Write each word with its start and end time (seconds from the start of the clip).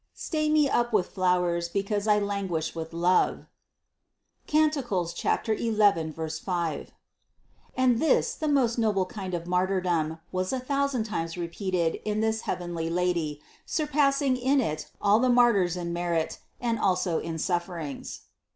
"Stay 0.15 0.49
me 0.49 0.67
up 0.67 0.91
with 0.91 1.09
flowers, 1.09 1.69
because 1.69 2.07
I 2.07 2.17
languish 2.17 2.73
with 2.73 2.91
love" 2.91 3.45
(Cant. 4.47 4.75
11, 4.75 6.13
5). 6.13 6.91
And 7.77 7.99
this 7.99 8.33
the 8.33 8.47
most 8.47 8.79
noble 8.79 9.05
kind 9.05 9.35
of 9.35 9.45
martyrdom 9.45 10.17
was 10.31 10.51
a 10.51 10.59
thousand 10.59 11.03
times 11.03 11.37
repeated 11.37 11.99
in 12.03 12.19
this 12.19 12.41
heavenly 12.49 12.89
Lady 12.89 13.41
surpassing 13.67 14.37
in 14.37 14.59
it 14.59 14.89
all 14.99 15.19
the 15.19 15.29
martyrs 15.29 15.77
in 15.77 15.93
merit, 15.93 16.39
and 16.59 16.79
also 16.79 17.19
in 17.19 17.37
sufferings. 17.37 18.21